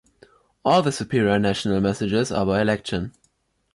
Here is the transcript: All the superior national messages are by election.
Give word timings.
All 0.65 0.81
the 0.81 0.91
superior 0.91 1.37
national 1.37 1.79
messages 1.79 2.31
are 2.31 2.43
by 2.43 2.59
election. 2.59 3.13